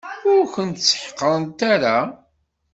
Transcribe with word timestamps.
Ur 0.31 0.43
kent-ssḥeqrent 0.53 1.59
ara. 1.73 1.97